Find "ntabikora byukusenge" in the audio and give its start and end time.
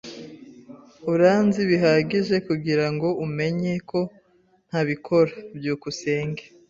4.67-6.43